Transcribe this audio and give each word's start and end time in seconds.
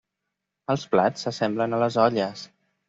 Els 0.75 0.87
plats 0.95 1.27
s'assemblen 1.27 1.77
a 1.81 1.85
les 1.87 2.03
olles. 2.09 2.49